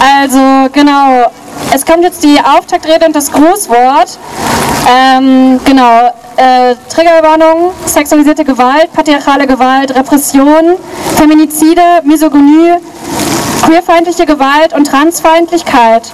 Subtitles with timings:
[0.00, 1.30] Also genau,
[1.72, 4.18] es kommt jetzt die Auftaktrede und das Grußwort.
[4.90, 10.76] Ähm, genau, äh, Triggerwarnung, sexualisierte Gewalt, patriarchale Gewalt, Repression,
[11.16, 12.74] Feminizide, Misogynie,
[13.62, 16.10] queerfeindliche Gewalt und Transfeindlichkeit.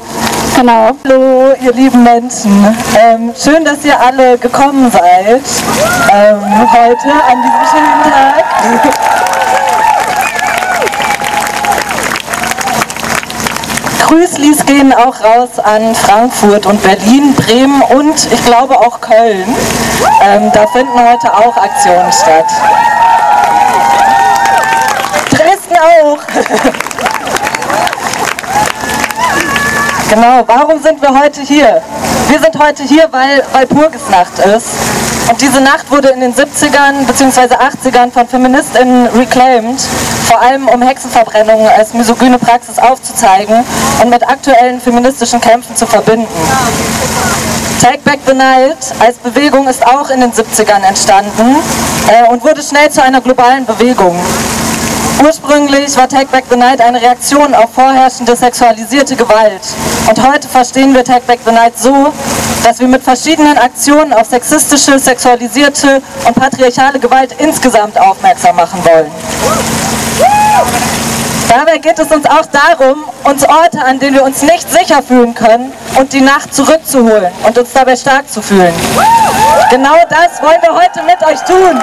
[0.56, 0.92] Genau.
[1.04, 2.76] Hallo, ihr lieben Menschen.
[2.96, 5.42] Ähm, schön, dass ihr alle gekommen seid
[6.12, 6.40] ähm,
[6.72, 9.33] heute an diesem schönen Tag.
[14.06, 19.54] Grüßlis gehen auch raus an Frankfurt und Berlin, Bremen und ich glaube auch Köln.
[20.22, 22.46] Ähm, da finden heute auch Aktionen statt.
[25.30, 26.18] Dresden auch.
[30.10, 31.82] Genau, warum sind wir heute hier?
[32.28, 34.68] Wir sind heute hier, weil Walpurgisnacht ist.
[35.28, 37.54] Und diese Nacht wurde in den 70ern bzw.
[37.54, 39.80] 80ern von FeministInnen reclaimed,
[40.24, 43.64] vor allem um Hexenverbrennungen als misogyne Praxis aufzuzeigen
[44.02, 46.28] und mit aktuellen feministischen Kämpfen zu verbinden.
[47.80, 51.56] Take Back the Night als Bewegung ist auch in den 70ern entstanden
[52.08, 54.18] äh, und wurde schnell zu einer globalen Bewegung.
[55.22, 59.60] Ursprünglich war Take Back the Night eine Reaktion auf vorherrschende sexualisierte Gewalt.
[60.08, 62.12] Und heute verstehen wir Take Back the Night so,
[62.64, 69.10] dass wir mit verschiedenen Aktionen auf sexistische, sexualisierte und patriarchale Gewalt insgesamt aufmerksam machen wollen.
[71.48, 75.34] Dabei geht es uns auch darum, uns Orte, an denen wir uns nicht sicher fühlen
[75.34, 78.74] können, und die Nacht zurückzuholen und uns dabei stark zu fühlen.
[79.70, 81.80] Genau das wollen wir heute mit euch tun.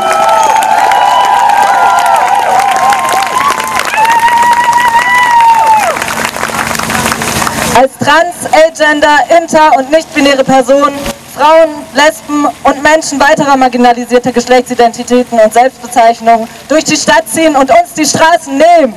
[7.73, 8.35] als trans,
[8.67, 10.93] agender, inter- und nicht-binäre Personen,
[11.35, 17.93] Frauen, Lesben und Menschen weiterer marginalisierter Geschlechtsidentitäten und Selbstbezeichnungen durch die Stadt ziehen und uns
[17.95, 18.93] die Straßen nehmen.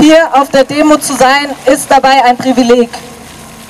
[0.00, 2.90] Hier auf der Demo zu sein, ist dabei ein Privileg.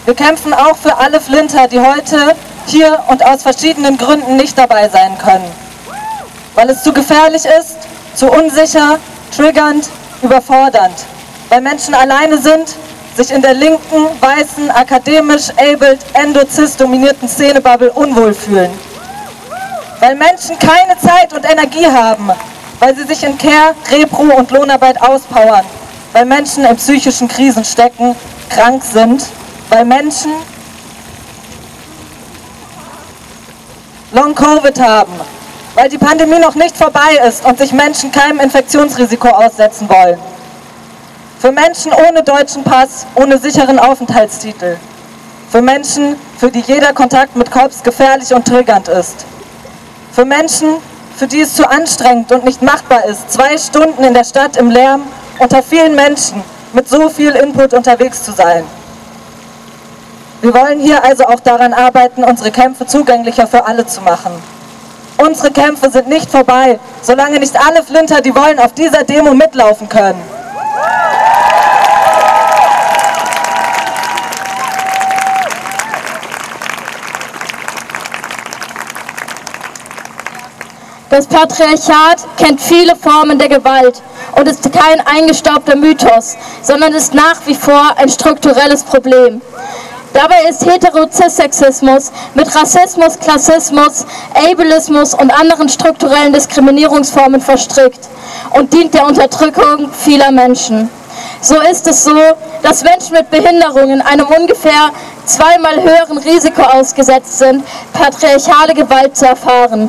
[0.04, 2.34] Wir kämpfen auch für alle Flinter, die heute
[2.66, 5.50] hier und aus verschiedenen Gründen nicht dabei sein können
[6.58, 7.76] weil es zu gefährlich ist,
[8.16, 8.98] zu unsicher,
[9.30, 9.88] triggernd,
[10.22, 10.94] überfordernd,
[11.48, 12.74] weil Menschen alleine sind,
[13.16, 18.70] sich in der linken, weißen, akademisch, abled, endozist dominierten Szenebubble unwohl fühlen.
[20.00, 22.30] Weil Menschen keine Zeit und Energie haben,
[22.78, 25.64] weil sie sich in Care, Repro und Lohnarbeit auspowern,
[26.12, 28.14] weil Menschen in psychischen Krisen stecken,
[28.48, 29.24] krank sind,
[29.68, 30.32] weil Menschen
[34.12, 35.12] Long Covid haben,
[35.78, 40.18] weil die Pandemie noch nicht vorbei ist und sich Menschen keinem Infektionsrisiko aussetzen wollen.
[41.38, 44.76] Für Menschen ohne deutschen Pass, ohne sicheren Aufenthaltstitel.
[45.52, 49.24] Für Menschen, für die jeder Kontakt mit Cops gefährlich und triggernd ist.
[50.10, 50.78] Für Menschen,
[51.14, 54.72] für die es zu anstrengend und nicht machbar ist, zwei Stunden in der Stadt im
[54.72, 55.02] Lärm
[55.38, 58.64] unter vielen Menschen mit so viel Input unterwegs zu sein.
[60.42, 64.32] Wir wollen hier also auch daran arbeiten, unsere Kämpfe zugänglicher für alle zu machen.
[65.18, 69.88] Unsere Kämpfe sind nicht vorbei, solange nicht alle Flinter, die wollen, auf dieser Demo mitlaufen
[69.88, 70.22] können.
[81.10, 84.02] Das Patriarchat kennt viele Formen der Gewalt
[84.36, 89.40] und ist kein eingestaubter Mythos, sondern ist nach wie vor ein strukturelles Problem.
[90.18, 98.00] Dabei ist Heterozissexismus mit Rassismus, Klassismus, Ableismus und anderen strukturellen Diskriminierungsformen verstrickt
[98.50, 100.90] und dient der Unterdrückung vieler Menschen.
[101.40, 102.18] So ist es so,
[102.62, 104.90] dass Menschen mit Behinderungen einem ungefähr
[105.24, 107.62] zweimal höheren Risiko ausgesetzt sind,
[107.92, 109.88] patriarchale Gewalt zu erfahren.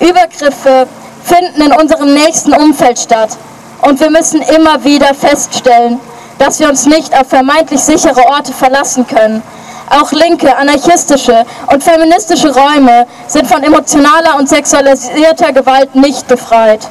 [0.00, 0.88] Übergriffe
[1.22, 3.36] finden in unserem nächsten Umfeld statt
[3.82, 6.00] und wir müssen immer wieder feststellen,
[6.38, 9.42] dass wir uns nicht auf vermeintlich sichere Orte verlassen können.
[9.90, 16.88] Auch linke, anarchistische und feministische Räume sind von emotionaler und sexualisierter Gewalt nicht befreit.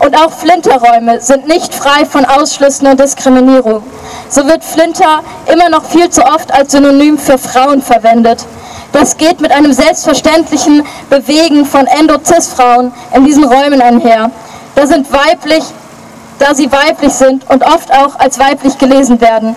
[0.00, 3.82] Und auch Flinterräume sind nicht frei von Ausschlüssen und Diskriminierung.
[4.28, 8.44] So wird Flinter immer noch viel zu oft als Synonym für Frauen verwendet.
[8.92, 14.30] Das geht mit einem selbstverständlichen Bewegen von Endozis-Frauen in diesen Räumen einher.
[14.76, 15.64] Da sind weiblich
[16.38, 19.56] da sie weiblich sind und oft auch als weiblich gelesen werden.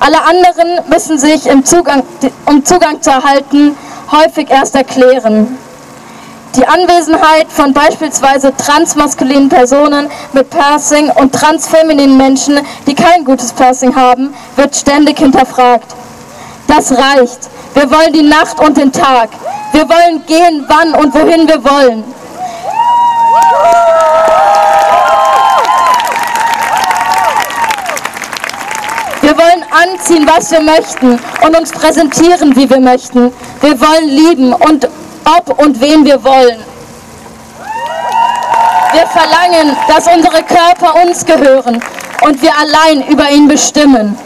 [0.00, 2.02] Alle anderen müssen sich Zugang,
[2.46, 3.76] um Zugang zu erhalten,
[4.10, 5.58] häufig erst erklären.
[6.56, 13.94] Die Anwesenheit von beispielsweise transmaskulinen Personen mit Passing und transfemininen Menschen, die kein gutes Passing
[13.94, 15.94] haben, wird ständig hinterfragt.
[16.66, 17.48] Das reicht.
[17.74, 19.28] Wir wollen die Nacht und den Tag.
[19.72, 22.02] Wir wollen gehen, wann und wohin wir wollen.
[29.20, 33.32] Wir wollen anziehen, was wir möchten und uns präsentieren, wie wir möchten.
[33.60, 34.88] Wir wollen lieben und
[35.24, 36.62] ob und wen wir wollen.
[38.92, 41.82] Wir verlangen, dass unsere Körper uns gehören
[42.22, 44.18] und wir allein über ihn bestimmen.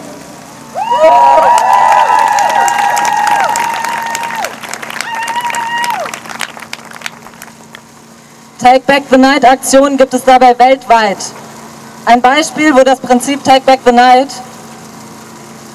[8.58, 11.18] Take Back the Night Aktionen gibt es dabei weltweit.
[12.06, 14.28] Ein Beispiel, wo das Prinzip Take Back the Night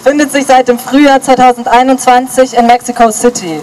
[0.04, 3.62] findet sich seit dem Frühjahr 2021 in Mexico City.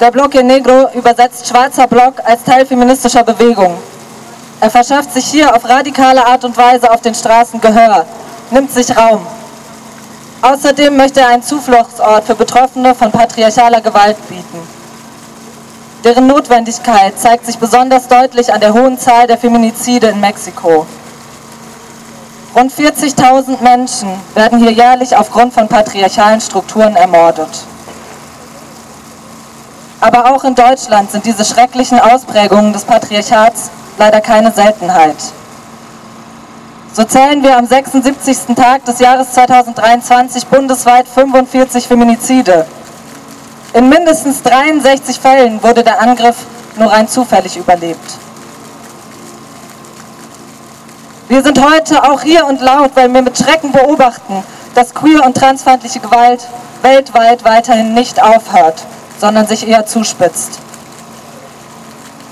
[0.00, 3.76] Der Bloque Negro übersetzt schwarzer Block als Teil feministischer Bewegung.
[4.60, 8.04] Er verschafft sich hier auf radikale Art und Weise auf den Straßen Gehör,
[8.50, 9.26] nimmt sich Raum.
[10.42, 14.58] Außerdem möchte er einen Zufluchtsort für Betroffene von patriarchaler Gewalt bieten.
[16.04, 20.86] Deren Notwendigkeit zeigt sich besonders deutlich an der hohen Zahl der Feminizide in Mexiko.
[22.54, 27.48] Rund 40.000 Menschen werden hier jährlich aufgrund von patriarchalen Strukturen ermordet.
[30.00, 35.16] Aber auch in Deutschland sind diese schrecklichen Ausprägungen des Patriarchats leider keine Seltenheit.
[36.92, 38.56] So zählen wir am 76.
[38.56, 42.66] Tag des Jahres 2023 bundesweit 45 Feminizide.
[43.74, 46.36] In mindestens 63 Fällen wurde der Angriff
[46.76, 48.18] nur rein zufällig überlebt.
[51.30, 54.42] Wir sind heute auch hier und laut, weil wir mit Schrecken beobachten,
[54.74, 56.44] dass queer und transfeindliche Gewalt
[56.82, 58.82] weltweit weiterhin nicht aufhört,
[59.20, 60.58] sondern sich eher zuspitzt.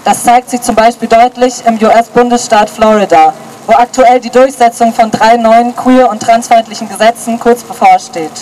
[0.04, 3.34] Das zeigt sich zum Beispiel deutlich im US-Bundesstaat Florida,
[3.68, 8.32] wo aktuell die Durchsetzung von drei neuen queer- und transfeindlichen Gesetzen kurz bevorsteht.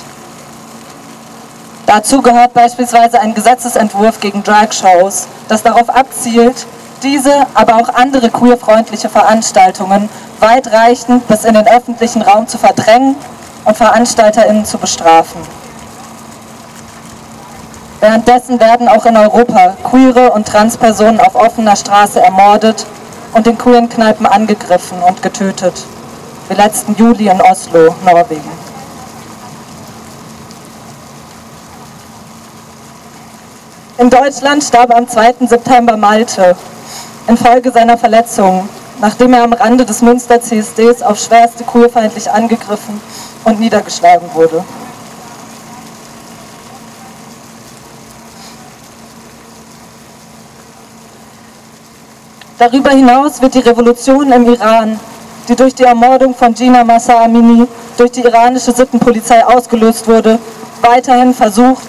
[1.84, 6.66] Dazu gehört beispielsweise ein Gesetzesentwurf gegen Drag-Shows, das darauf abzielt,
[7.06, 10.08] diese, aber auch andere queerfreundliche Veranstaltungen
[10.40, 13.14] weitreichend bis in den öffentlichen Raum zu verdrängen
[13.64, 15.40] und VeranstalterInnen zu bestrafen.
[18.00, 22.84] Währenddessen werden auch in Europa queere und Transpersonen auf offener Straße ermordet
[23.32, 25.74] und in queeren Kneipen angegriffen und getötet,
[26.48, 28.66] wie letzten Juli in Oslo, Norwegen.
[33.98, 35.46] In Deutschland starb am 2.
[35.46, 36.54] September Malte
[37.28, 38.68] infolge seiner Verletzungen,
[39.00, 43.00] nachdem er am Rande des Münster CSDs auf schwerste queerfeindlich angegriffen
[43.44, 44.64] und niedergeschlagen wurde.
[52.58, 54.98] Darüber hinaus wird die Revolution im Iran,
[55.46, 57.66] die durch die Ermordung von Gina Massa Amini
[57.98, 60.38] durch die iranische Sittenpolizei ausgelöst wurde,
[60.80, 61.86] weiterhin versucht,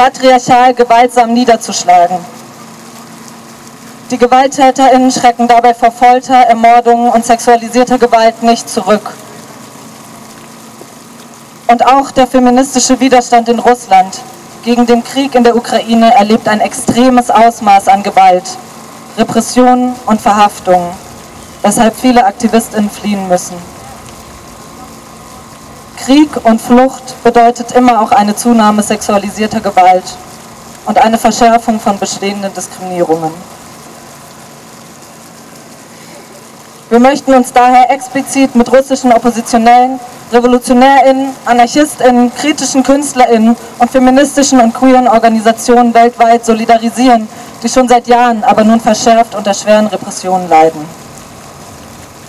[0.00, 2.16] patriarchal gewaltsam niederzuschlagen.
[4.10, 9.12] Die GewalttäterInnen schrecken dabei vor Folter, Ermordungen und sexualisierter Gewalt nicht zurück.
[11.66, 14.22] Und auch der feministische Widerstand in Russland
[14.64, 18.56] gegen den Krieg in der Ukraine erlebt ein extremes Ausmaß an Gewalt,
[19.18, 20.92] Repressionen und Verhaftungen,
[21.60, 23.79] weshalb viele AktivistInnen fliehen müssen.
[26.04, 30.04] Krieg und Flucht bedeutet immer auch eine Zunahme sexualisierter Gewalt
[30.86, 33.30] und eine Verschärfung von bestehenden Diskriminierungen.
[36.88, 40.00] Wir möchten uns daher explizit mit russischen Oppositionellen,
[40.32, 47.28] RevolutionärInnen, AnarchistInnen, kritischen KünstlerInnen und feministischen und queeren Organisationen weltweit solidarisieren,
[47.62, 50.80] die schon seit Jahren, aber nun verschärft unter schweren Repressionen leiden.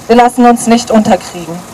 [0.08, 1.71] Wir lassen uns nicht unterkriegen.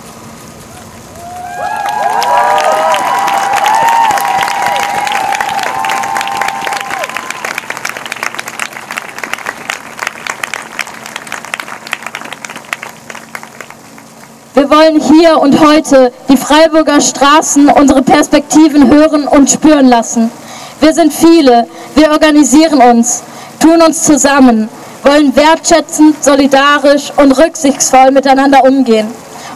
[14.58, 20.32] Wir wollen hier und heute die Freiburger Straßen unsere Perspektiven hören und spüren lassen.
[20.80, 23.22] Wir sind viele, wir organisieren uns,
[23.60, 24.68] tun uns zusammen,
[25.04, 29.06] wollen wertschätzend, solidarisch und rücksichtsvoll miteinander umgehen.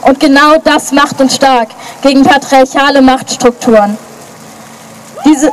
[0.02, 3.98] Und genau das macht uns stark gegen patriarchale Machtstrukturen.
[5.24, 5.50] Diese,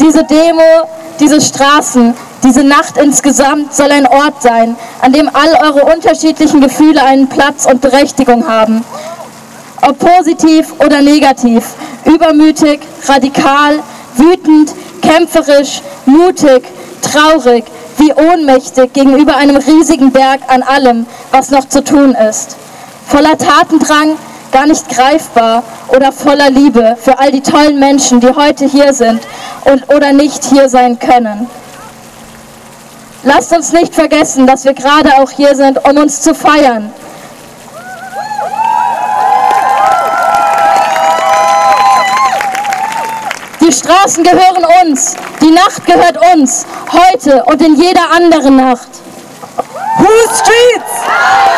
[0.00, 0.88] diese Demo,
[1.20, 2.14] diese Straßen,
[2.44, 7.66] diese Nacht insgesamt soll ein Ort sein, an dem all eure unterschiedlichen Gefühle einen Platz
[7.66, 8.84] und Berechtigung haben.
[9.82, 13.80] Ob positiv oder negativ, übermütig, radikal,
[14.16, 16.64] wütend, kämpferisch, mutig,
[17.02, 17.64] traurig,
[17.96, 22.56] wie ohnmächtig gegenüber einem riesigen Berg an allem, was noch zu tun ist.
[23.06, 24.16] Voller Tatendrang,
[24.52, 29.20] gar nicht greifbar oder voller Liebe für all die tollen Menschen, die heute hier sind
[29.64, 31.48] und oder nicht hier sein können.
[33.28, 36.90] Lasst uns nicht vergessen, dass wir gerade auch hier sind, um uns zu feiern.
[43.60, 48.88] Die Straßen gehören uns, die Nacht gehört uns, heute und in jeder anderen Nacht.
[49.98, 51.57] Whose streets?